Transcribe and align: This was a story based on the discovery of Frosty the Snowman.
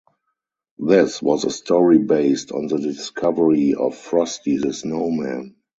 This 0.79 1.21
was 1.21 1.45
a 1.45 1.51
story 1.51 1.99
based 1.99 2.51
on 2.51 2.65
the 2.65 2.79
discovery 2.79 3.75
of 3.75 3.95
Frosty 3.95 4.57
the 4.57 4.73
Snowman. 4.73 5.55